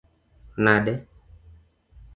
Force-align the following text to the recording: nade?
nade? 0.63 0.93